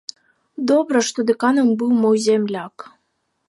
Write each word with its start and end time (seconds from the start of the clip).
Добра, 0.71 1.03
што 1.11 1.27
дэканам 1.31 1.69
быў 1.81 1.91
мой 2.03 2.17
зямляк. 2.27 2.91